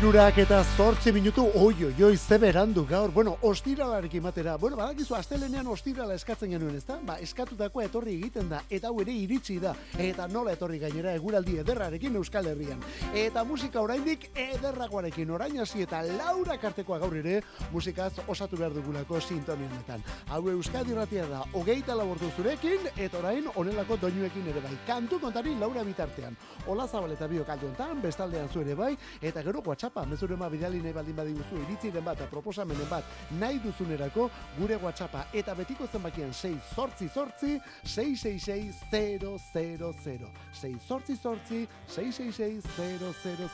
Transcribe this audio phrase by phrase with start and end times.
[0.00, 3.10] Irurak eta zortzi minutu, oi, oi, oi, ze berandu gaur.
[3.12, 4.54] Bueno, ostiralarekin matera.
[4.56, 6.94] Bueno, badakizu, astelenean ostirala eskatzen genuen, ezta?
[7.04, 9.74] Ba, eskatutako etorri egiten da, eta hau ere iritsi da.
[10.00, 12.80] Eta nola etorri gainera eguraldi ederrarekin Euskal Herrian.
[13.12, 19.20] Eta musika oraindik ederragoarekin orain hasi eta laura kartekoa gaur ere musikaz osatu behar dugulako
[19.20, 20.00] sintonianetan.
[20.30, 24.72] Hau Euskadi ratia da, hogeita labortu zurekin, eta orain onelako doinuekin ere bai.
[24.88, 26.40] Kantu kontari laura bitartean.
[26.66, 30.92] Ola zabaleta bio kalduentan, bestaldean zu ere bai, eta gero WhatsAppa, mezure ma bidali nahi
[30.92, 33.04] baldin badiguzu, iritziren bat, proposamenen bat,
[33.38, 40.30] nahi duzunerako, gure WhatsAppa, eta betiko zenbakian 6 sortzi sortzi, 666 000.
[40.52, 42.62] 6 sortzi sortzi, 666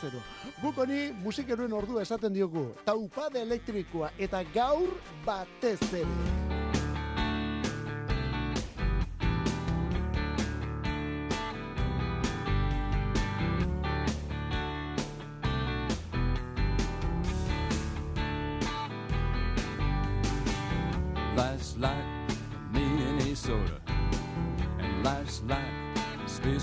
[0.02, 0.22] 000.
[0.62, 4.92] Gukoni, musikeruen ordua esaten diogu, taupade elektrikoa, eta gaur
[5.24, 6.55] batez ere.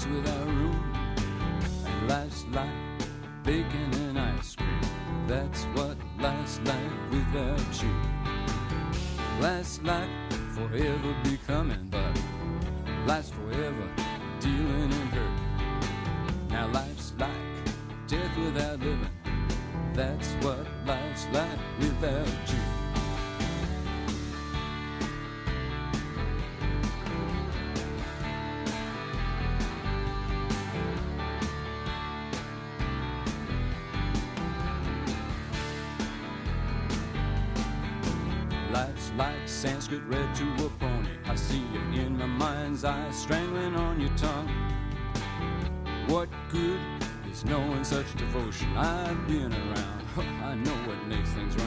[0.07, 0.93] Without room,
[1.85, 2.69] and life's like
[3.43, 4.02] bacon
[40.35, 41.09] to a pony.
[41.25, 41.63] I see
[41.93, 44.49] you in my mind's eye, strangling on your tongue.
[46.07, 46.79] What good
[47.31, 48.75] is knowing such devotion?
[48.75, 50.01] I've been around,
[50.43, 51.62] I know what makes things run.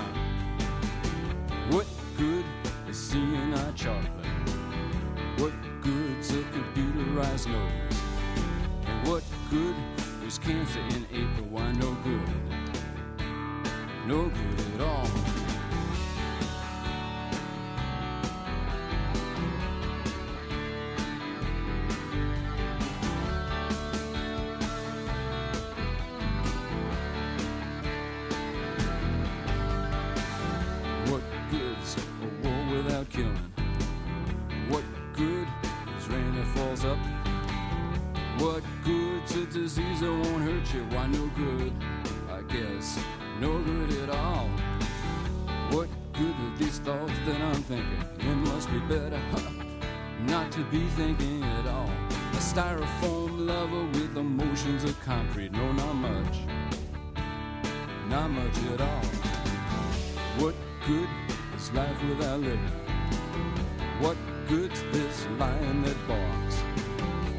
[50.57, 51.91] To be thinking at all.
[52.33, 55.53] A styrofoam lover with emotions of concrete.
[55.53, 56.39] No, not much.
[58.09, 59.05] Not much at all.
[60.41, 60.55] What
[60.87, 61.11] good
[61.55, 62.73] is life without living?
[64.01, 64.17] What
[64.49, 66.63] good's this lion that barks?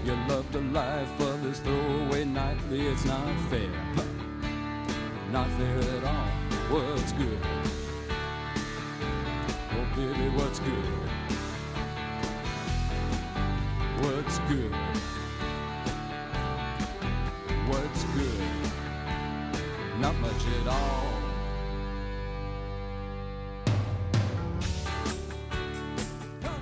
[0.06, 3.72] You love the life others throw away nightly, it's not fair.
[5.32, 6.30] Not fair at all.
[6.70, 7.40] What's good?
[9.72, 10.97] Oh, baby, what's good?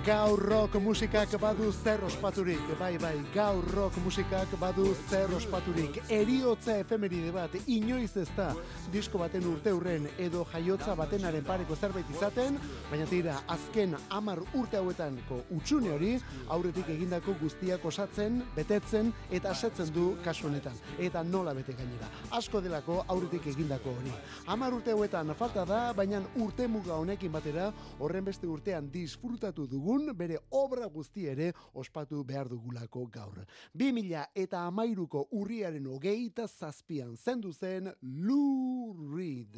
[0.05, 5.97] Gaur rock musikak badu zer ospaturik, bai bai, gaur rock musikak badu zer ospaturik.
[6.13, 8.51] Eriotza efemeride bat, inoiz ez da,
[8.93, 12.59] disko baten urte hurren edo jaiotza batenaren pareko zerbait izaten,
[12.91, 16.11] baina tira, azken amar urte hauetanko utxune hori,
[16.53, 20.77] aurretik egindako guztiak osatzen, betetzen eta asetzen du kasu honetan.
[20.99, 22.11] Eta nola bete gainera.
[22.37, 24.13] Asko delako aurretik egindako hori.
[24.53, 30.17] Amar urte hauetan falta da, baina urte muga honekin batera, horren beste urtean disfrutatu dugun,
[30.17, 33.45] bere obra guzti ere ospatu behar dugulako gaur.
[33.73, 39.57] 2000 eta amairuko urriaren hogeita zazpian zendu zen Lou Reed.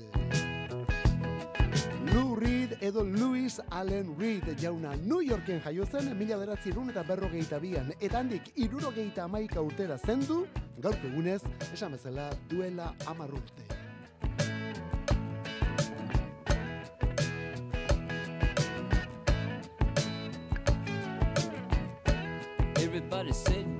[2.13, 7.59] Lou Reed edo Louis Allen Reed jauna New Yorken jaio zen mila beratzi eta berrogeita
[7.59, 10.45] bian eta handik irurogeita amaika urtera zendu
[10.77, 11.41] gaurko egunez
[11.73, 13.31] esan bezala duela amar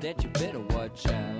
[0.08, 1.37] that you better watch out.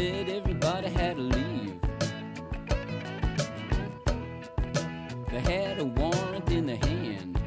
[0.00, 1.78] Said everybody had to leave.
[5.30, 7.38] They had a warrant in their hand.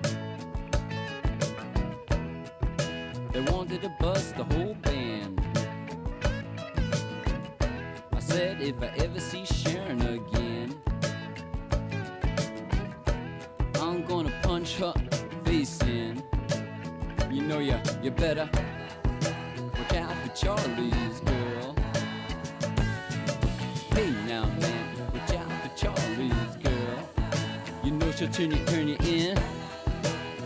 [3.31, 5.41] They wanted to bust the whole band.
[8.11, 10.75] I said if I ever see Sharon again,
[13.81, 14.94] I'm gonna punch her
[15.44, 16.21] face in.
[17.31, 18.47] You know you you better
[19.79, 21.72] look out for Charlie's girl.
[28.23, 29.35] She'll turn you turn you in.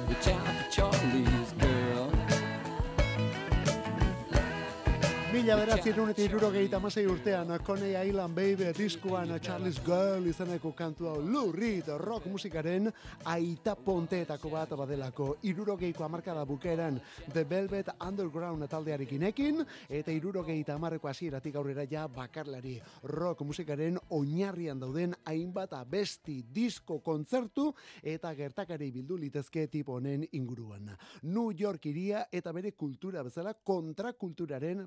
[0.07, 1.37] Watch out for Charlie's
[5.47, 11.53] Mila beratzen eta irurogeita amasei urtean, Coney Island Baby diskuan Charles Girl izeneko kantua Lou
[11.97, 12.91] rock musikaren
[13.23, 16.99] aita ponteetako bat badelako irurogeiko amarkada bukeran
[17.31, 24.77] The Velvet Underground taldearekin ekin eta irurogeita amarreko hasieratik aurrera ja bakarlari rock musikaren oinarrian
[24.81, 27.73] dauden hainbat abesti disko kontzertu
[28.03, 30.91] eta gertakari bildu litezke tipo honen inguruan.
[31.23, 34.83] New York iria eta bere kultura bezala kontrakulturaren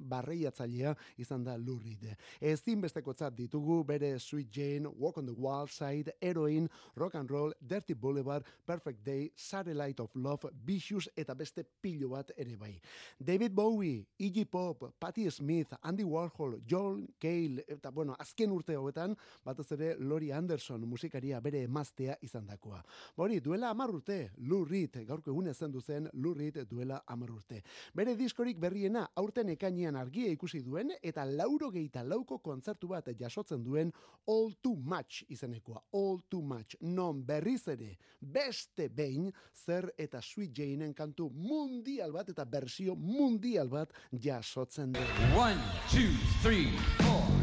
[0.51, 2.17] barreiatzailea izan da lurride.
[2.41, 7.53] Ezin bestekotzat ditugu bere Sweet Jane, Walk on the Wild Side, Heroin, Rock and Roll,
[7.61, 12.81] Dirty Boulevard, Perfect Day, Satellite of Love, Vicious eta beste pilo bat ere bai.
[13.19, 19.17] David Bowie, Iggy Pop, Patti Smith, Andy Warhol, John Cale, eta bueno, azken urte hauetan,
[19.45, 22.83] batez ere Lori Anderson musikaria bere emaztea izan dakoa.
[23.17, 26.35] Bori, duela amar urte, Lou gaurko egun ezen duzen Lou
[26.69, 27.63] duela amar urte.
[27.95, 33.61] Bere diskorik berriena aurten ekainean argia ikusi duen eta lauro geita lauko kontzertu bat jasotzen
[33.63, 33.93] duen
[34.27, 35.83] All Too Much izenekoa.
[35.93, 36.79] All Too Much.
[36.81, 43.69] Non berriz ere, beste behin, zer eta Sweet Janeen kantu mundial bat eta bersio mundial
[43.69, 45.05] bat jasotzen du.
[45.37, 45.61] One,
[45.93, 46.09] two,
[46.41, 46.73] three,
[47.05, 47.40] four.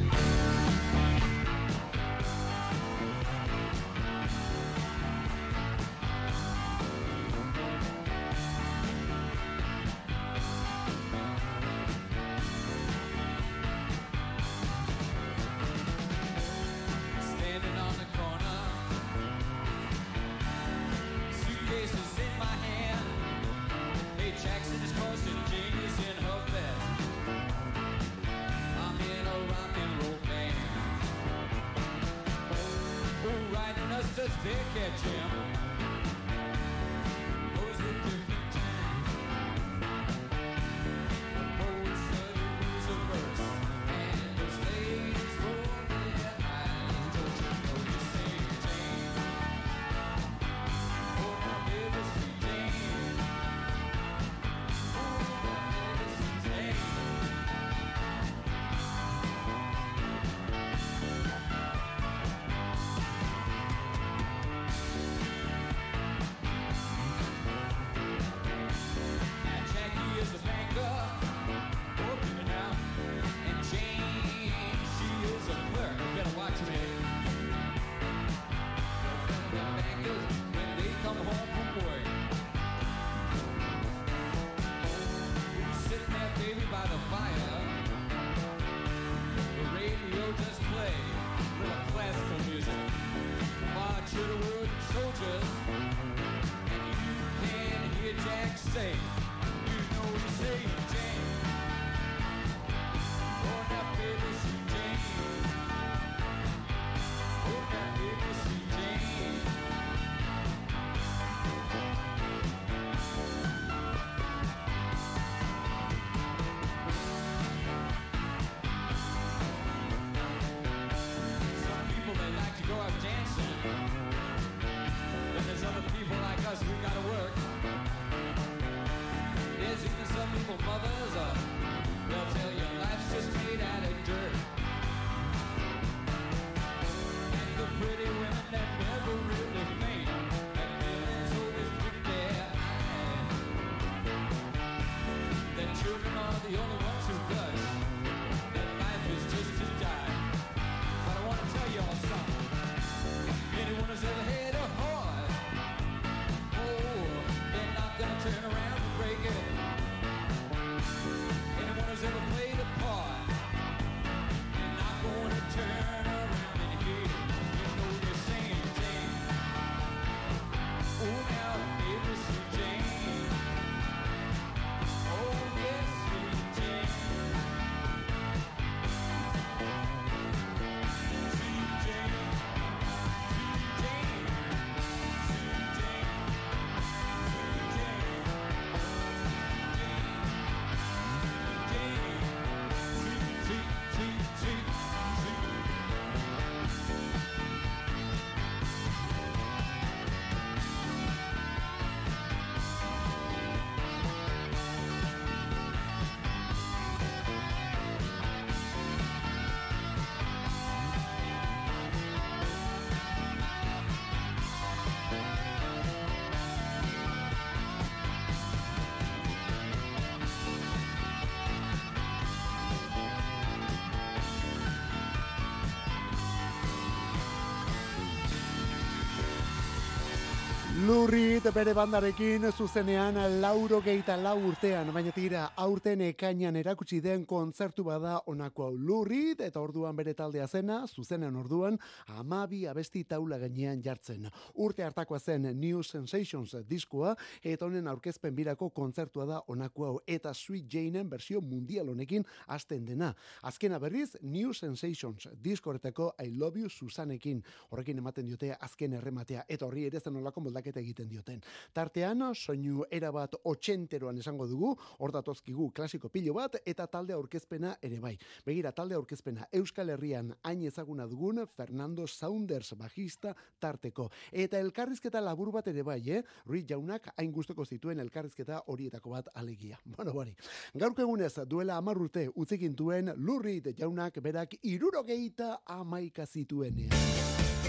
[231.37, 237.83] Lurrit bere bandarekin zuzenean lauro geita lau urtean, baina tira aurten ekainan erakutsi den kontzertu
[237.85, 241.77] bada onako hau Lurrit eta orduan bere taldea zena, zuzenean orduan,
[242.07, 244.25] amabi abesti taula gainean jartzen.
[244.55, 247.13] Urte hartakoa zen New Sensations diskoa,
[247.43, 252.85] eta honen aurkezpen birako kontzertua da onako hau, eta Sweet Janeen versio mundial honekin hasten
[252.85, 253.11] dena.
[253.43, 259.69] Azkena berriz, New Sensations diskoretako I Love You Susanekin, horrekin ematen diote azken errematea, eta
[259.69, 261.41] horri ere zen olako moldak aldaketa egiten dioten.
[261.73, 267.99] Tartean, soinu erabat otxenteroan esango dugu, hor datozkigu klasiko pilo bat, eta talde aurkezpena ere
[267.99, 268.17] bai.
[268.45, 274.09] Begira, talde aurkezpena Euskal Herrian hain ezaguna dugun Fernando Saunders bajista tarteko.
[274.31, 276.23] Eta elkarrizketa labur bat ere bai, eh?
[276.45, 279.77] Ruiz jaunak hain gustoko zituen elkarrizketa horietako bat alegia.
[279.97, 280.35] Bueno, bari.
[280.77, 286.85] Gaurko egunez, duela amarrute utzikin duen lurrit jaunak berak irurogeita amaika zituen.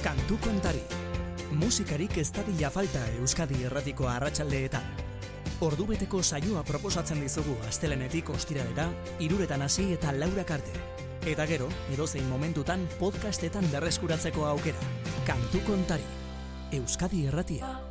[0.05, 0.85] Kantu kontari
[1.59, 4.87] musikarik ez dadila falta Euskadi erratiko arratsaldeetan.
[5.67, 8.87] Ordubeteko saioa proposatzen dizugu astelenetik ostiralera,
[9.19, 10.79] iruretan hasi eta laura karte.
[11.27, 14.88] Eta gero, edozein momentutan podcastetan berreskuratzeko aukera.
[15.27, 16.07] Kantu kontari.
[16.79, 17.88] Euskadi erratia.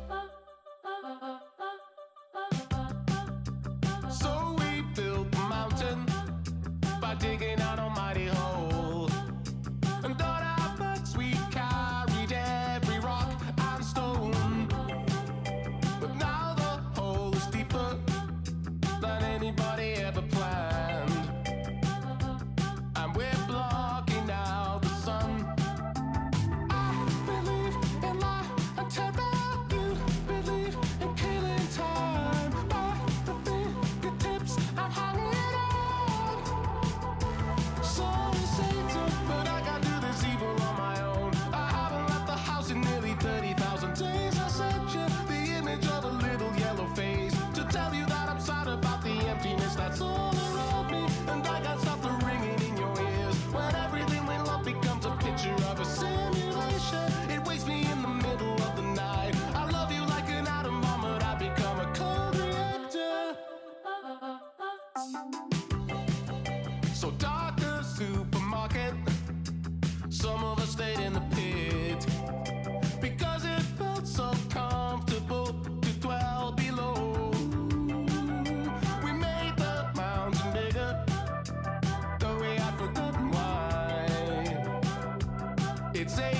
[86.08, 86.37] say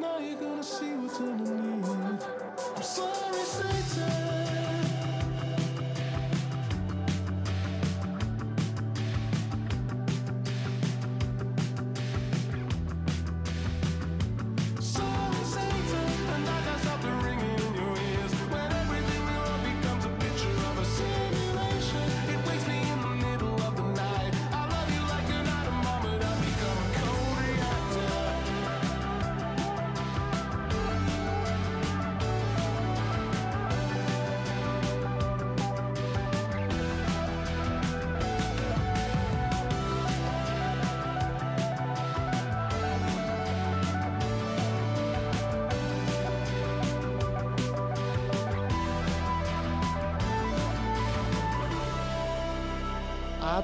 [0.00, 2.24] Now you're gonna see what's underneath.
[2.76, 4.97] I'm sorry, Satan.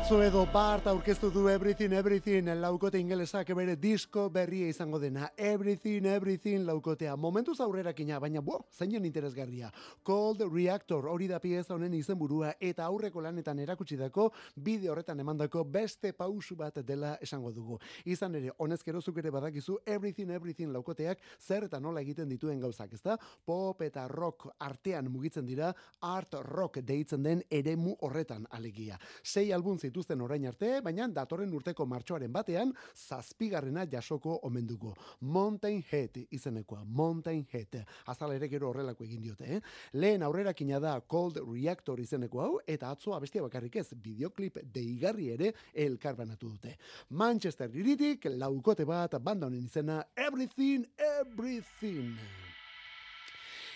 [0.05, 5.31] Atzo edo Bart aurkeztu du Everything Everything laukote ingelesak bere disko berria izango dena.
[5.35, 7.15] Everything Everything laukotea.
[7.17, 9.71] Momentu aurrerakina, baina bo, zeinen interesgarria.
[10.03, 15.65] Cold Reactor hori da pieza honen izenburua eta aurreko lanetan erakutsi dako bideo horretan emandako
[15.65, 17.79] beste pausu bat dela esango dugu.
[18.05, 22.93] Izan ere, honezkero zuk ere badakizu Everything Everything laukoteak zer eta nola egiten dituen gauzak,
[22.93, 23.17] ezta?
[23.47, 29.01] Pop eta rock artean mugitzen dira, art rock deitzen den eremu horretan alegia.
[29.23, 34.93] Sei album zituzten orain arte, baina datorren urteko martxoaren batean, zazpigarrena jasoko omen dugu.
[35.21, 37.79] Mountain Head izenekoa, Mountain Head.
[38.11, 39.61] Azal ere gero horrelako egin diote, eh?
[39.93, 45.53] Lehen aurrerakina da Cold Reactor izeneko hau, eta atzo abestia bakarrik ez, videoklip deigarri ere
[45.87, 46.75] elkarbanatu dute.
[47.11, 52.19] Manchester iritik, laukote bat, banda honen izena, Everything, Everything.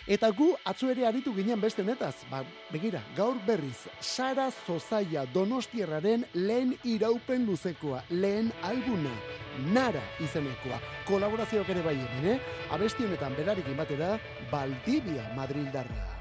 [0.08, 2.38] Eta gu atzo ere aritu ginen beste netaz, ba,
[2.72, 9.12] begira, gaur berriz, Sara Zozaia Donostierraren lehen iraupen luzekoa, lehen albuna,
[9.74, 12.62] Nara izenekoa, kolaborazioak ere bai hemen, eh?
[12.72, 14.14] Abesti honetan berarekin batera,
[14.48, 16.17] Valdivia Madrildarra.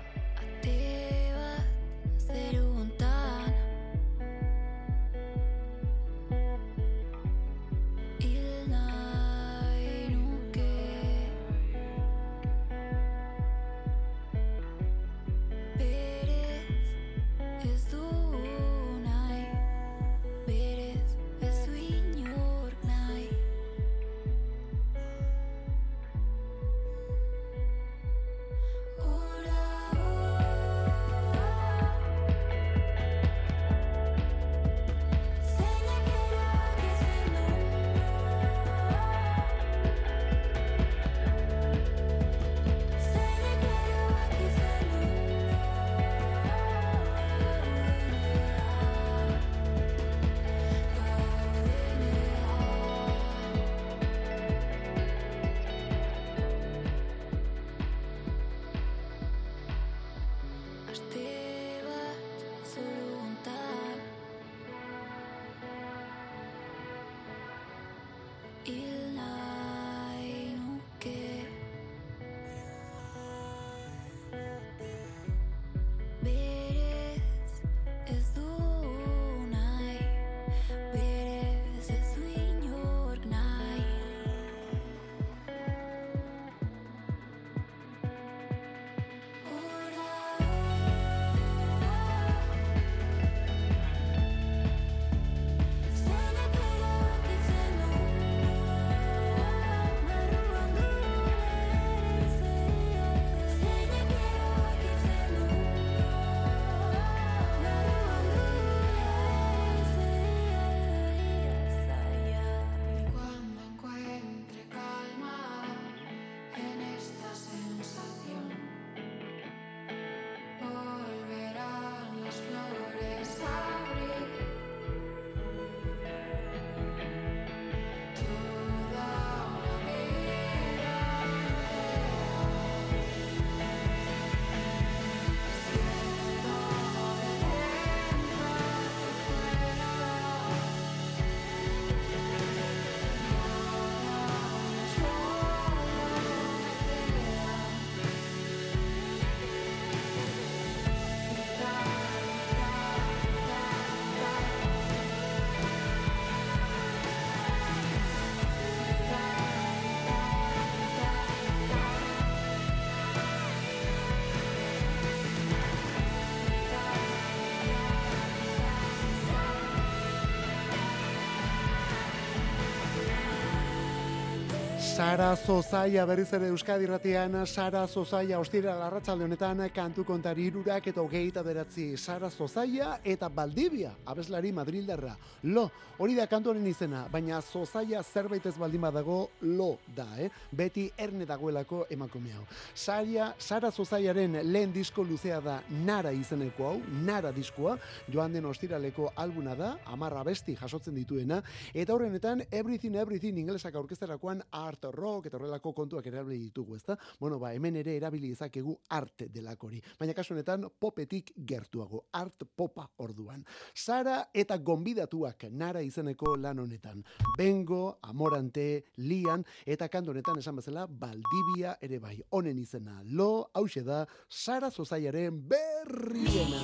[174.97, 181.03] Sara Zozaia berriz ere Euskadi Ratian, Sara Zozaia ostira larratsalde honetan kantu kontari irurak eta
[181.03, 181.91] hogeita beratzi.
[181.97, 185.11] Sara Zozaia eta Baldibia, abeslari Madrildarra.
[185.53, 185.67] Lo,
[185.99, 190.31] hori da kantu honen izena, baina Zozaia zerbait ez baldin badago lo da, eh?
[190.51, 192.47] Beti erne dagoelako emakume hau.
[192.73, 197.77] Saria, Sara Zozaiaren lehen disko luzea da Nara izeneko hau, Nara diskoa,
[198.09, 201.43] joan den ostiraleko albuna da, amarra besti jasotzen dituena,
[201.75, 206.97] eta horrenetan Everything Everything ingelesak aurkezterakoan art rock eta horrelako kontuak erabili ditugu, ezta?
[207.19, 209.81] Bueno, ba, hemen ere erabili dezakegu arte delakori.
[209.99, 213.43] Baina kasu honetan popetik gertuago, art popa orduan.
[213.73, 217.03] Sara eta gonbidatuak nara izeneko lan honetan.
[217.37, 222.17] Bengo, Amorante, Lian eta kantu honetan esan bezala Valdivia ere bai.
[222.29, 226.63] Honen izena lo, hause da Sara Zozaiaren berriena.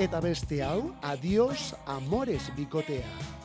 [0.00, 3.41] Eta beste hau, adios amores bikotea.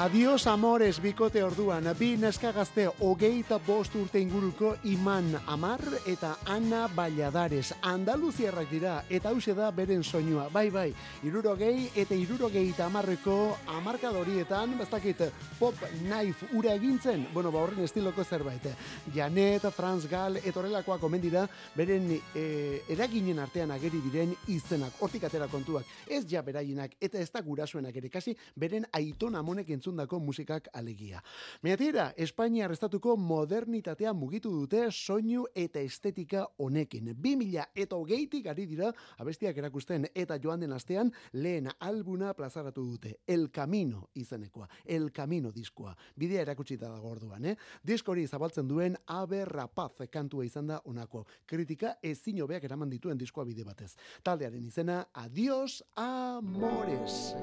[0.00, 6.86] Adios amores bikote orduan, bi neska gazte hogeita bost urte inguruko iman amar eta Ana
[6.88, 7.74] Valladares.
[7.84, 10.46] Andaluziarrak dira eta hause da beren soinua.
[10.48, 10.86] Bai, bai,
[11.22, 15.20] irurogei eta irurogeita amarreko amarkadorietan, bastakit,
[15.58, 18.70] pop knife ura egintzen, bueno, ba horren estiloko zerbait.
[19.12, 21.44] Janet, Franz Gall, etorrelakoak omen dira,
[21.76, 22.46] beren e,
[22.88, 28.00] eraginen artean ageri diren izenak, hortik atera kontuak, ez ja beraienak eta ez da gurasoenak
[28.00, 31.20] ere, kasi beren aiton amonek entzundako musikak alegia.
[31.62, 37.14] Meatira, Espainia estatuko modernitatea mugitu dute soinu eta estetika honekin.
[37.16, 43.16] 2000 eta hogeitik ari dira abestiak erakusten eta joan den astean lehen albuna plazaratu dute.
[43.26, 44.68] El Camino izenekoa.
[44.84, 45.96] El Camino diskoa.
[46.16, 47.56] Bidea erakutsita dago orduan, eh?
[47.82, 51.24] Disko hori zabaltzen duen Abe Rapaz kantua izan da honako.
[51.46, 53.96] Kritika ezin hobeak eraman dituen diskoa bide batez.
[54.22, 57.34] Taldearen izena Adios Amores.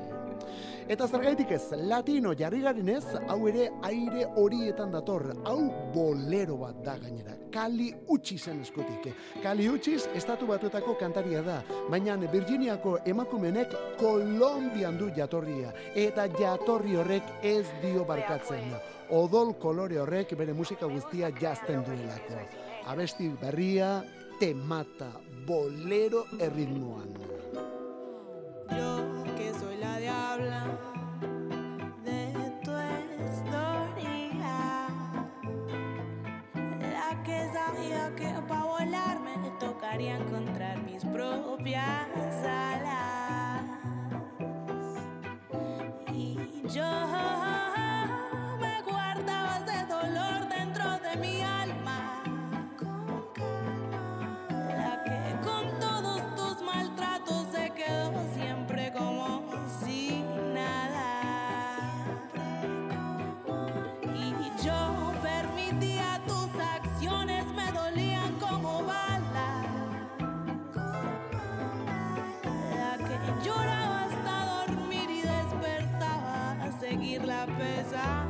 [0.87, 6.79] Eta zergaitik ez, latino jarri garen ez, hau ere aire horietan dator, hau bolero bat
[6.85, 7.35] da gainera.
[7.51, 9.09] Kali utzi zen eskutik.
[9.43, 17.23] Kali utziz, estatu batuetako kantaria da, baina Virginiako emakumenek Kolombian du jatorria, eta jatorri horrek
[17.43, 18.75] ez dio barkatzen.
[19.09, 22.43] Odol kolore horrek bere musika guztia jazten duelako.
[22.87, 24.03] Abesti berria,
[24.39, 25.11] te mata,
[25.47, 27.15] bolero erritmoan.
[28.69, 30.96] Yo que soy la diabla
[39.97, 43.63] tocaría encontrar mis propias alas.
[46.13, 46.37] Y
[46.71, 47.06] yo
[77.57, 78.26] 贝加。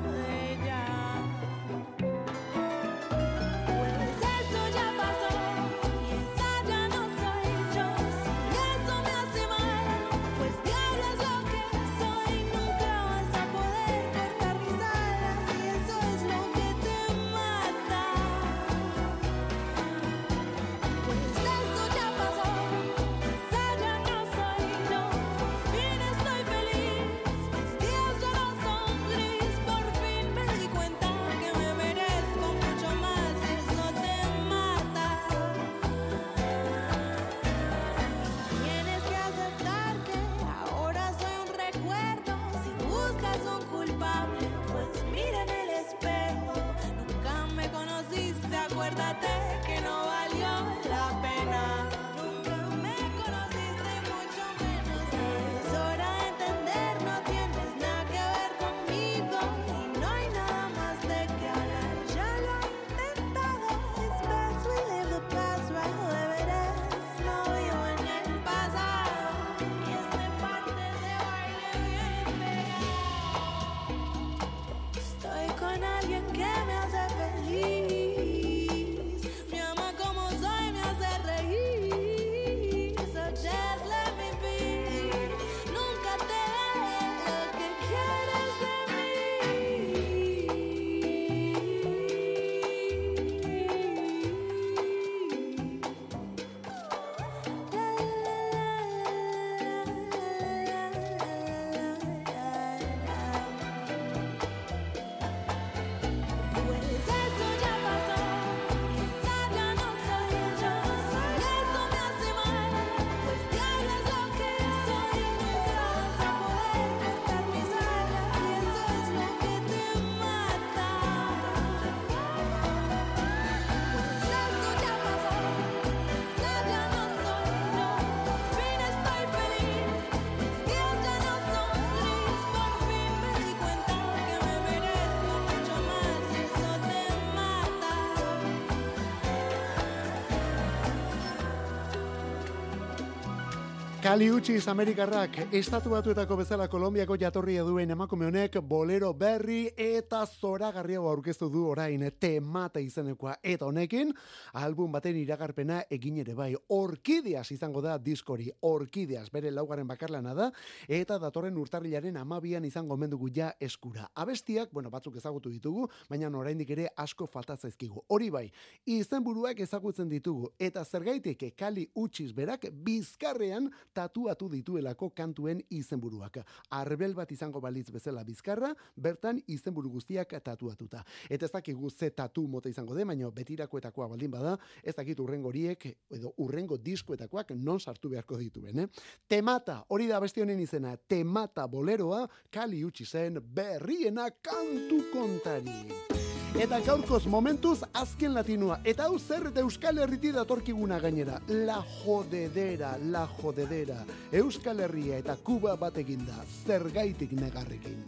[144.18, 151.06] Kali Uchis Amerikarrak estatu batuetako bezala Kolombiako jatorria duen emakume honek bolero berri eta zoragarriago
[151.12, 153.36] aurkeztu du orain temata izenekoa.
[153.44, 154.10] Eta honekin
[154.58, 156.56] album baten iragarpena egin ere bai.
[156.74, 160.50] Orkideas izango da diskori orkideas bere laugarren bakarlana da.
[160.88, 164.10] Eta datorren urtarrilaren amabian izango mendugu ja eskura.
[164.16, 168.02] Abestiak, bueno batzuk ezagutu ditugu baina oraindik ere asko falta zaizkigu.
[168.08, 168.48] Hori bai
[168.84, 170.50] izenburuak ezagutzen ditugu.
[170.58, 173.70] Eta zergaitik Kali Uchis berak bizkarrean
[174.08, 176.40] tatuatu dituelako kantuen izenburuak.
[176.72, 181.04] Arbel bat izango balitz bezala bizkarra, bertan izenburu guztiak tatuatuta.
[181.30, 185.52] Eta ez dakigu ze tatu mota izango den, baina betirakoetakoa baldin bada, ez dakit urrengo
[185.52, 188.88] horiek edo urrengo diskoetakoak non sartu beharko dituen, eh?
[189.28, 196.27] Temata, hori da beste honen izena, Temata boleroa, kali utzi zen berriena kantu kontari.
[196.56, 198.80] Eta gaurkoz momentuz azken latinua.
[198.84, 201.42] Eta hau zer eta Euskal Herriti datorkiguna gainera.
[201.48, 204.00] La jodedera, la jodedera.
[204.32, 206.40] Euskal Herria eta Kuba bat eginda.
[206.66, 208.04] Zergaitik negarrekin.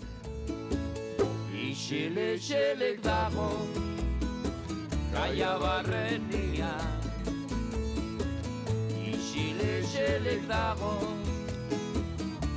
[1.70, 3.50] Isilexelek dago
[5.14, 6.72] Gaia barrenia
[9.12, 10.94] Isilexelek dago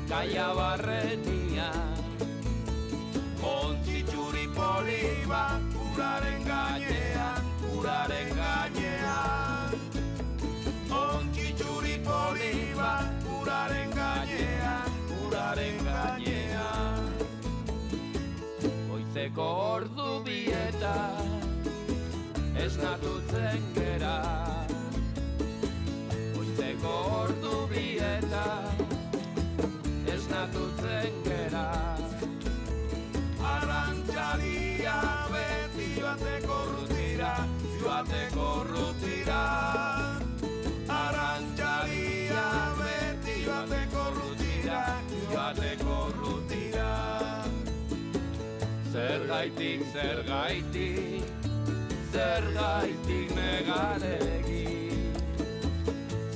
[0.09, 1.69] Gaia barrenia
[3.53, 9.75] Ontzi txuri poli bat Uraren gainean, uraren gainean
[10.99, 17.11] Ontzi txuri poli bat Uraren gainean, uraren gainean
[18.91, 20.97] Goizeko ordu bieta
[22.63, 24.15] Esnatutzen gera.
[26.37, 26.95] Goizeko
[27.25, 28.47] ordu bieta
[30.15, 31.32] Esnatutzen gera
[37.93, 39.41] Joateko rutira
[40.99, 42.45] Arantxalia
[42.79, 44.79] beti joateko rutira
[45.33, 46.87] Joateko rutira
[48.93, 51.25] Zergaitik, zergaitik,
[52.15, 54.65] zergaitik negaregi.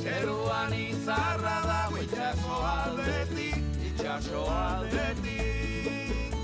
[0.05, 3.59] Zeruan izarra dago itxaso aldetik,
[3.91, 6.39] itxaso aldetik.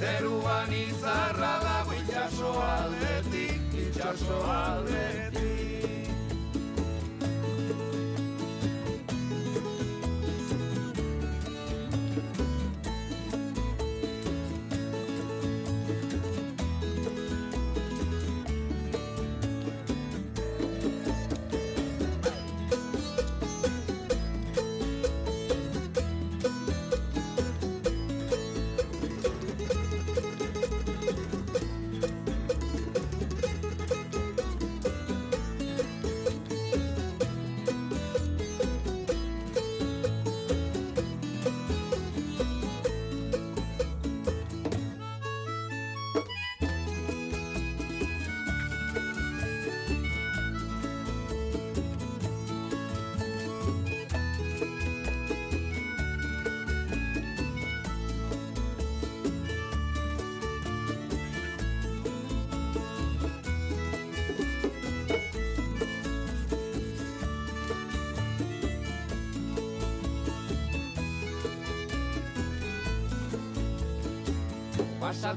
[0.00, 3.53] Zeruan izarra dago itxaso aldetik,
[4.04, 5.63] itxaso aldetik.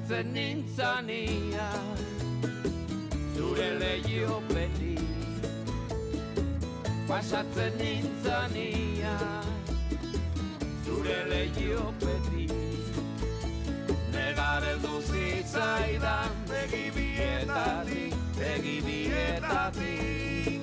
[0.08, 1.70] Pasatzen nintzania.
[3.36, 5.02] Zure lehiopetik
[7.08, 9.18] pasatzen nintzania.
[10.86, 12.52] Zure lehiopetik
[14.14, 20.62] negar ez duzitzaidan begibietatik begibietatik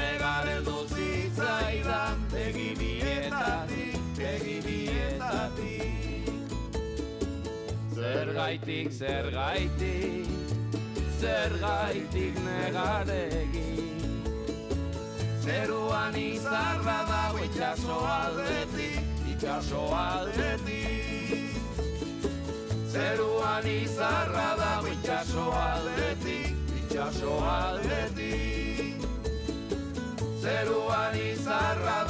[0.00, 5.79] negar ez duzitzaidan begibietatik begibietatik
[8.10, 10.26] Zergaitik, zergaitik,
[11.20, 13.84] zergaitik negaregi
[15.44, 21.54] Zeruan izarra dago itxaso aldetik, itxaso aldetik.
[22.90, 28.59] Zeruan izarra dago itxaso aldetik, itxaso aldetik
[30.50, 32.00] Zeruan izarra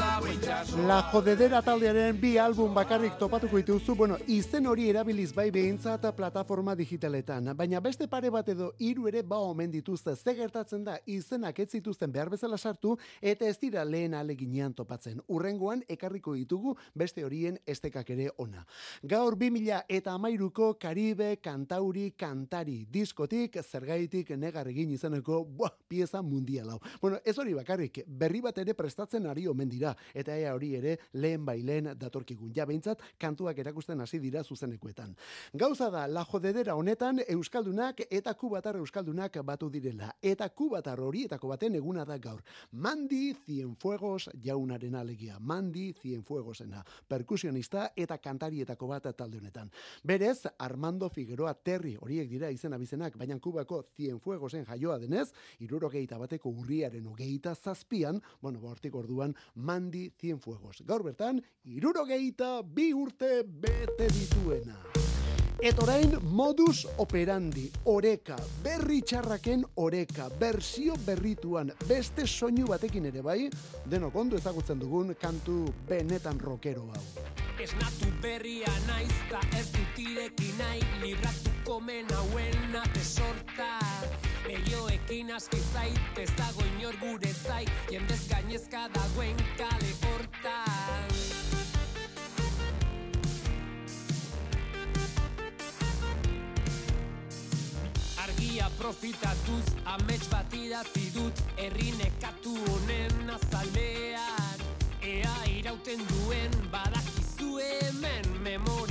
[0.41, 6.07] itxaso La Jodedera taldearen bi album bakarrik topatuko dituzu, bueno, izen hori erabiliz bai behintzat
[6.17, 10.99] plataforma digitaletan, baina beste pare bat edo hiru ere ba omen dituzte, ze gertatzen da
[11.07, 15.21] izenak ez zituzten behar bezala sartu, eta ez dira lehen aleginean topatzen.
[15.29, 18.65] Urrengoan ekarriko ditugu beste horien estekak ere ona.
[19.03, 26.71] Gaur 2000 eta amairuko Karibe Kantauri Kantari diskotik, zergaitik negar egin izeneko, buah, pieza mundial
[26.71, 26.81] hau.
[27.01, 30.97] Bueno, ez hori bakarrik, berri bat ere prestatzen ari omen dira, eta ea hori ere
[31.19, 32.53] lehen bailen datorkigun.
[32.55, 35.17] Ja behintzat, kantuak erakusten hasi dira zuzenekoetan.
[35.59, 40.13] Gauza da, la jodedera honetan Euskaldunak eta Kubatar Euskaldunak batu direla.
[40.23, 42.43] Eta Kubatar horietako baten eguna da gaur.
[42.73, 45.41] Mandi Cienfuegos jaunaren alegia.
[45.41, 46.85] Mandi Cienfuegosena.
[47.09, 49.71] Perkusionista eta kantarietako bat talde honetan.
[50.05, 56.53] Berez, Armando Figueroa Terri horiek dira izena bizenak, baina Kubako Cienfuegosen jaioa denez, irurogeita bateko
[56.63, 58.10] urriaren ogeita zazpian,
[58.41, 60.83] bueno, bortik orduan, Mandi Cienfuegos.
[60.87, 64.81] Gaur bertan, irurogeita bi urte bete dituena.
[65.61, 73.51] Eta orain modus operandi, oreka, berri txarraken oreka, bersio berrituan, beste soinu batekin ere bai,
[73.85, 77.05] denok ondo ezagutzen dugun kantu benetan rockero hau.
[77.61, 83.69] Esnatu berria naiz ta ez dut ireki nahi Libratuko men hauen ate sorta
[84.51, 91.15] Elioekin aski zait ez dago inor gure zai Jendez gainezka dagoen kale hortan.
[98.25, 104.67] Argia profitatuz amets bat idatzi dut Herri nekatu honen azalean
[105.01, 108.90] Ea irauten duen badakizu hemen Memoria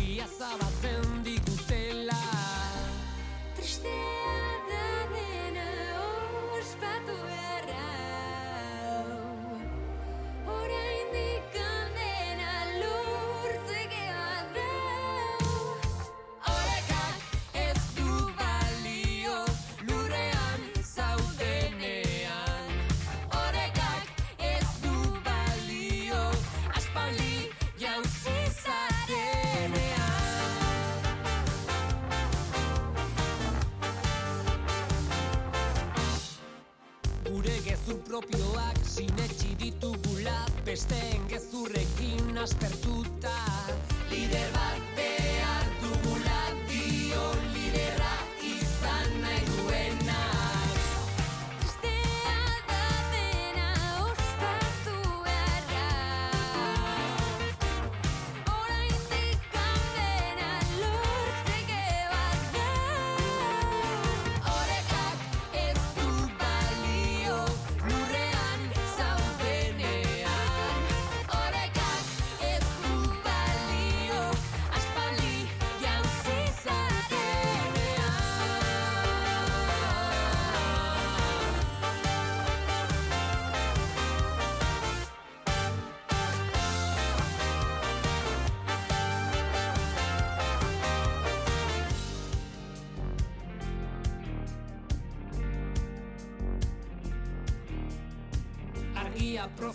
[40.79, 42.98] Besteen gezurrekin aspertuta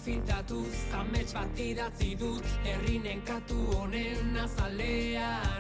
[0.05, 5.53] Profitatuz amets bat idatzi dut Herrinen katu honen azalean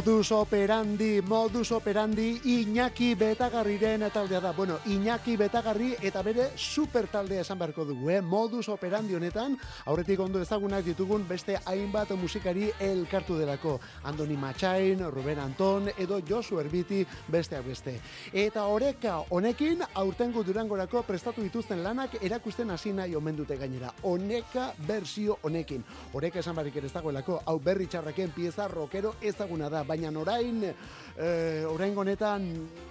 [0.00, 4.52] Modus operandi, modus operandi, Iñaki Betagarriren taldea da.
[4.52, 8.22] Bueno, Iñaki Betagarri eta bere super taldea esan beharko dugu, eh?
[8.22, 13.78] Modus operandi honetan, aurretik ondo ezagunak ditugun beste hainbat musikari elkartu delako.
[14.04, 17.98] Andoni Matxain, Ruben Anton, edo Josu Erbiti besteak beste.
[18.32, 23.92] Eta oreka honekin, aurtengo durangorako prestatu dituzten lanak erakusten hasi nahi omen dute gainera.
[24.02, 25.84] Honeka bersio honekin.
[26.14, 30.62] Oreka esan barik ere ez dagoelako, hau berri txarraken pieza rockero ezaguna da, baina orain,
[30.64, 32.46] eh, orain honetan,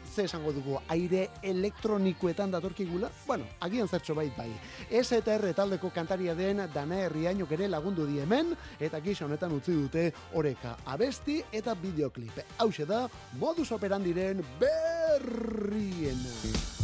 [0.10, 3.10] ze esango dugu, aire elektronikoetan datorkigula?
[3.28, 4.50] Bueno, agian zertxo bait bai.
[4.90, 10.10] STR taldeko kantaria den Dana Herriainok ere lagundu di hemen, eta gisa honetan utzi dute
[10.34, 12.44] oreka abesti eta bideoklip.
[12.58, 13.08] Hau da,
[13.40, 16.79] modus operandiren berriena.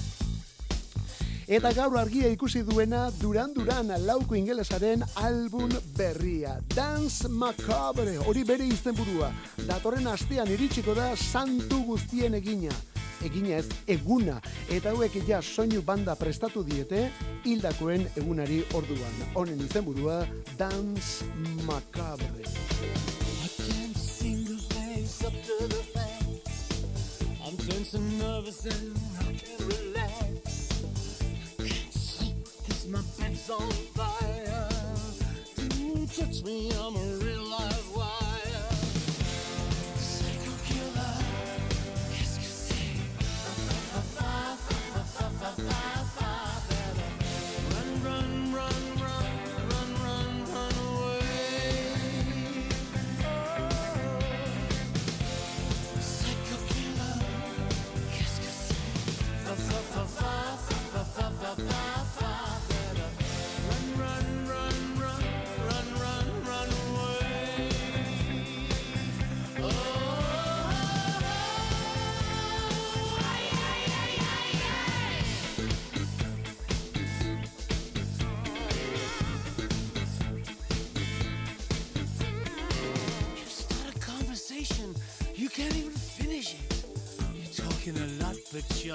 [1.45, 6.55] Eta gaur argia ikusi duena Duran Duran lauko ingelesaren album berria.
[6.73, 9.29] Dance Macabre, hori bere izenburua.
[9.67, 12.73] Datorren astean iritsiko da santu guztien egina.
[13.21, 14.39] Egina ez, eguna.
[14.73, 17.11] Eta hauek ja soinu banda prestatu diete
[17.45, 19.21] hildakoen egunari orduan.
[19.35, 20.23] Honen izenburua
[20.57, 21.29] Dance
[21.69, 22.41] Macabre.
[22.41, 23.97] I can't
[24.73, 26.25] face up to the fact
[27.45, 30.54] I'm tense and nervous and I can't relax.
[32.95, 33.01] My
[33.49, 34.69] on fire.
[35.57, 37.74] Don't touch me, I'm a real live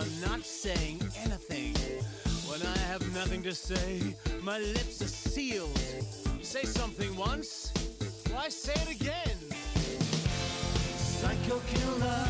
[0.01, 1.75] you're not saying anything.
[2.49, 5.79] When I have nothing to say, my lips are sealed.
[6.39, 7.73] You say something once,
[8.33, 9.37] why say it again?
[10.97, 12.27] Psycho killer,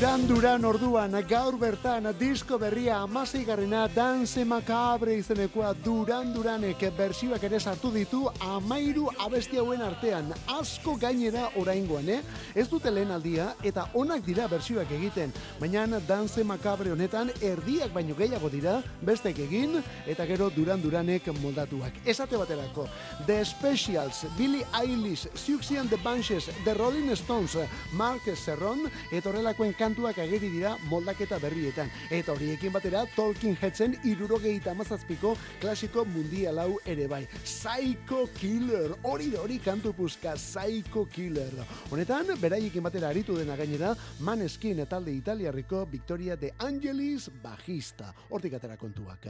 [0.00, 7.60] Duran Duran orduan, gaur bertan, disko berria amaseigarrena Dance Macabre izenekoa Duran Duranek bersioak ere
[7.60, 12.22] sartu ditu amairu abesti hauen artean, asko gainera oraingoan, eh?
[12.54, 18.16] Ez dute lehen aldia, eta onak dira bersioak egiten, baina Dance Macabre honetan erdiak baino
[18.16, 22.00] gehiago dira, bestek egin, eta gero Duran Duranek moldatuak.
[22.06, 22.88] Esate baterako,
[23.26, 27.58] The Specials, Billie Eilish, Siouxsie and the Banshees, The Rolling Stones,
[27.92, 31.88] Mark Serron, eta horrelakoen kantuak ageri dira moldaketa berrietan.
[32.14, 37.24] Eta horiekin batera, Tolkien Headsen irurogeita amazazpiko klasiko mundial hau ere bai.
[37.42, 41.50] Psycho Killer, hori da hori kantu puzka, Psycho Killer.
[41.90, 48.14] Honetan, beraiekin batera aritu dena gainera, Maneskin talde italiarriko Victoria de Angelis bajista.
[48.30, 49.26] Hortik atera kontuak.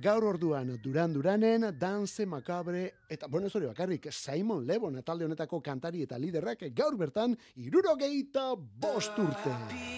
[0.00, 5.60] Gaur orduan, Duran Duranen, Dance Macabre, eta bueno, ez hori bakarrik, Simon Lebon talde honetako
[5.60, 9.97] kantari eta liderrak gaur bertan, irurogeita bost urte.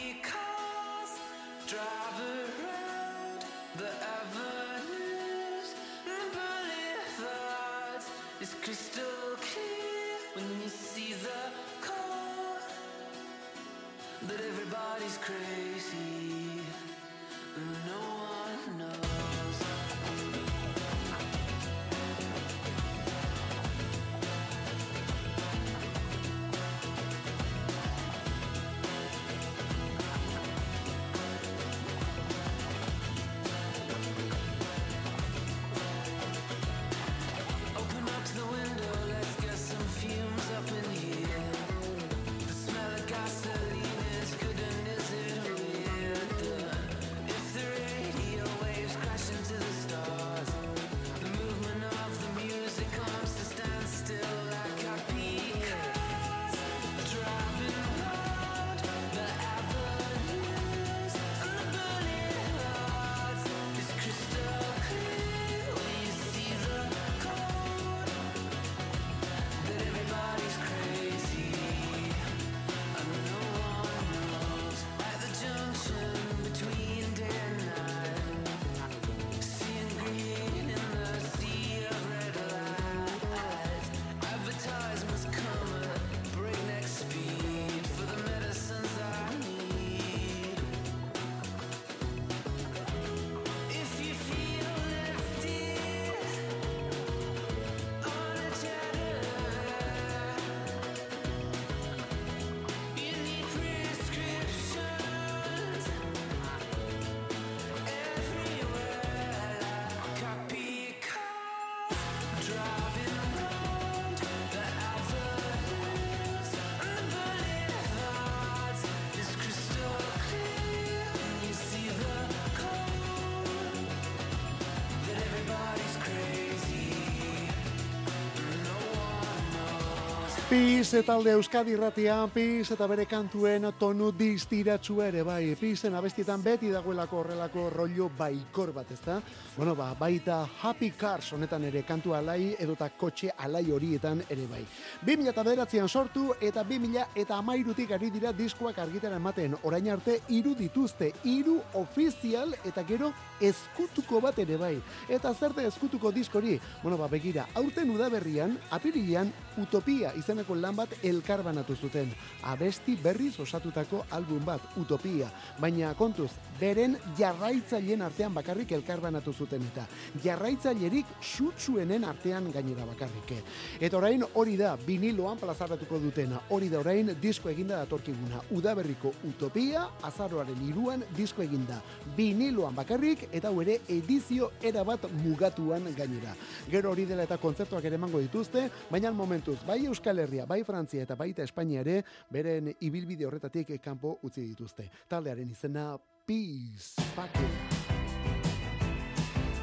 [130.51, 135.55] Piz talde Euskadi irratian, Piz eta bere kantuen tonu distiratsu ere bai.
[135.55, 139.21] Pizen abestietan beti dagoelako horrelako rollo baikor bat, ezta?
[139.55, 144.65] Bueno, ba, baita Happy Cars honetan ere kantu alai edota kotxe alai horietan ere bai.
[145.07, 149.55] 2000 eta bederatzean sortu eta 2000 eta amairutik ari dira diskoak argitara ematen.
[149.63, 154.75] Orain arte hiru dituzte, hiru ofizial eta gero ezkutuko bat ere bai.
[155.09, 156.59] Eta zerte ezkutuko diskori?
[156.83, 162.11] Bueno, ba, begira, aurten udaberrian, apirilean, Utopia izeneko lan bat elkarbanatu zuten.
[162.47, 165.31] Abesti berriz osatutako album bat, Utopia.
[165.59, 166.31] Baina kontuz,
[166.61, 169.87] beren jarraitzaileen artean bakarrik elkarbanatu zuten eta
[170.23, 173.35] jarraitzailerik sutsuenen artean gainera bakarrik.
[173.81, 176.41] Eta orain hori da, viniloan plazaratuko dutena.
[176.51, 178.43] Hori da orain disko eginda datorkiguna.
[178.57, 181.81] Udaberriko Utopia, azaroaren iruan disko eginda.
[182.17, 186.35] Viniloan bakarrik eta hau ere edizio erabat mugatuan gainera.
[186.71, 189.11] Gero hori dela eta kontzertuak ere emango dituzte, baina
[189.51, 194.43] momentuz, bai Euskal Herria, bai Frantzia eta baita Espainia ere, beren ibilbide horretatik kanpo utzi
[194.47, 194.89] dituzte.
[195.09, 197.79] Taldearen izena Peace Packet.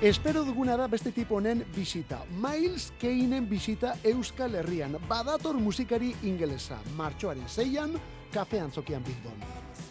[0.02, 2.22] Espero duguna da beste tipo honen bisita.
[2.30, 4.98] Miles Kanen bisita Euskal Herrian.
[5.08, 6.78] Badator musikari ingelesa.
[6.96, 7.98] Martxoaren zeian,
[8.34, 9.87] kafe antzokian Bilbon.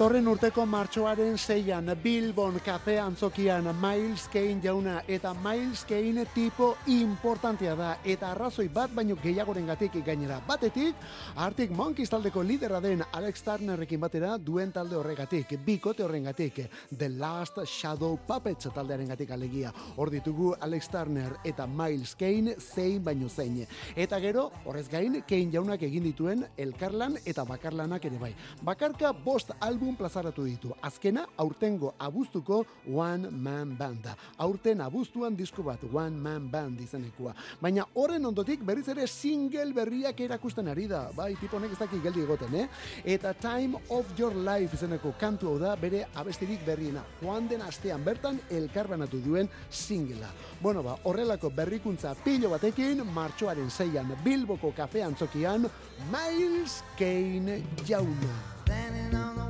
[0.00, 7.74] Datorren urteko martxoaren zeian Bilbon kafe antzokian Miles Kane jauna eta Miles Kane tipo importantea
[7.76, 10.38] da eta arrazoi bat baino gehiagoren gatik gainera.
[10.46, 10.96] Batetik,
[11.36, 16.62] Arctic Monkeys taldeko lidera den Alex Turnerrekin batera duen talde horregatik, bikote horrengatik,
[16.96, 19.74] The Last Shadow Puppets taldearen gatik alegia.
[19.96, 23.66] Hor ditugu Alex Turner eta Miles Kane zein baino zein.
[23.94, 28.34] Eta gero, horrez gain, Kane jaunak egin dituen elkarlan eta bakarlanak ere bai.
[28.64, 30.74] Bakarka bost album plazaratu ditu.
[30.82, 34.06] Azkena, aurtengo abuztuko One Man Band.
[34.38, 37.34] Aurten abuztuan disko bat One Man Band izenekoa.
[37.60, 41.06] Baina horren ondotik berriz ere single berriak erakusten ari da.
[41.16, 42.66] Bai, tipo honek ez daki geldi egoten, eh?
[43.04, 47.04] Eta Time of Your Life izeneko kantu hau da bere abestirik berriena.
[47.20, 50.30] Joan den astean bertan elkarbanatu duen singlea.
[50.60, 55.68] Bueno, ba, horrelako berrikuntza pilo batekin, martxoaren zeian Bilboko kafe antzokian,
[56.12, 59.49] Miles Kane jauna.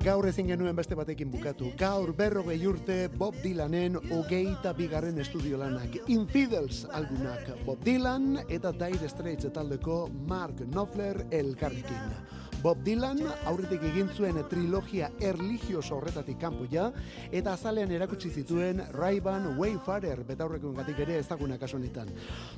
[0.00, 1.68] Gaur ezin genuen beste batekin bukatu.
[1.78, 5.98] Gaur berrogei urte Bob Dylanen hogeita bigarren estudio lanak.
[6.08, 12.16] Infidels albunak Bob Dylan eta Dire Straits taldeko Mark Knopfler elkarrekin.
[12.60, 16.90] Bob Dylan aurretik egin zuen trilogia erligioso horretatik kanpo ja,
[17.32, 22.10] eta azalean erakutsi zituen Ray-Ban Wayfarer betaurrekoen gatik ere ezaguna kasu honetan.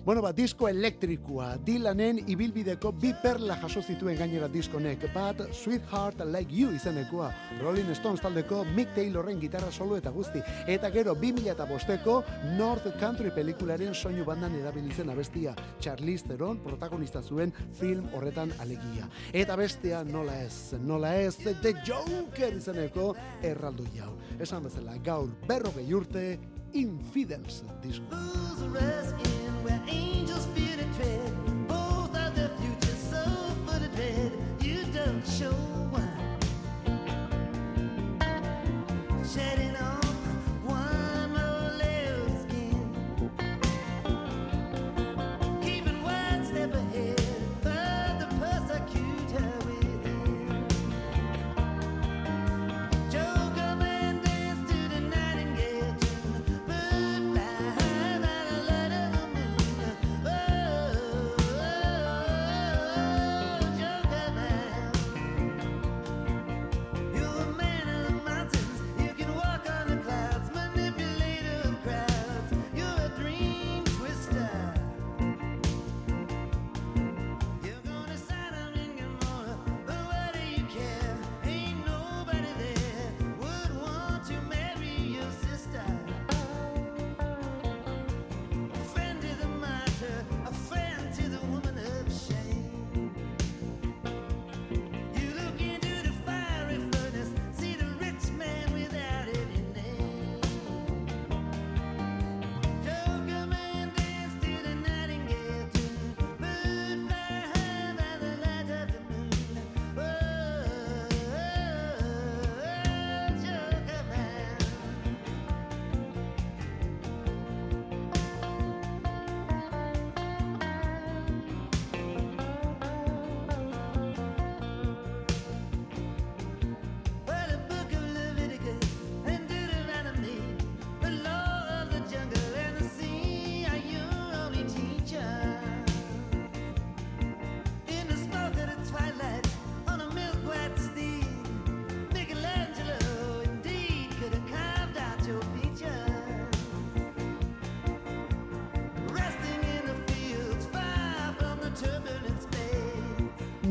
[0.04, 6.50] Bueno, ba, disko elektrikoa, Dylanen ibilbideko bi perla jaso zituen gainera diskonek, bat Sweetheart Like
[6.50, 7.30] You izenekoa,
[7.60, 12.18] Rolling Stones taldeko Mick Taylorren gitarra solo eta guzti, eta gero 2005ko
[12.58, 19.06] North Country pelikularen soinu bandan erabilizen abestia, Charlize Theron protagonista zuen film horretan alegia.
[19.32, 19.54] Eta
[19.92, 24.14] bestea nola ez, nola ez, The Joker izeneko erraldo jau.
[24.40, 26.38] Esan bezala, gaur berrogei urte,
[26.72, 28.08] Infidels disko.
[28.16, 28.52] Fools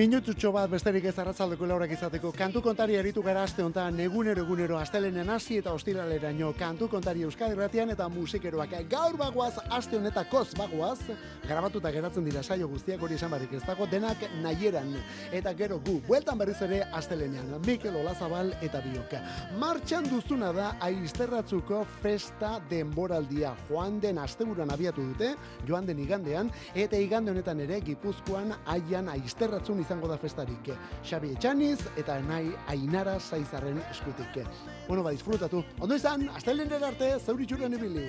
[0.01, 2.31] Minututxo bat besterik ez arratzaldeko laurak izateko.
[2.33, 6.47] Kantu kontari aritu gara aste honetan egunero egunero astelenen hasi eta ostiraleraino.
[6.57, 8.73] Kantu kontari Euskadi Ratian eta musikeroak.
[8.89, 10.97] Gaur bagoaz aste honetakoz bagoaz
[11.43, 14.95] grabatuta geratzen dira saio guztiak hori esan barik ez dago denak nahieran.
[15.31, 19.13] Eta gero gu bueltan berriz ere astelenean Mikel Olazabal eta biok.
[19.61, 23.53] Martxan duzuna da aizterratzuko festa denboraldia.
[23.69, 25.35] Joan den asteburuan abiatu dute
[25.69, 30.69] joan den igandean eta igande honetan ere Gipuzkoan aian aizterratzun izango da festarik.
[31.03, 34.39] Xabi Etxaniz eta Nai Ainara Saizarren eskutik.
[34.87, 35.65] Bueno, ba, disfrutatu.
[35.79, 38.07] Ondo izan, astelen arte, zauritxuren ibili.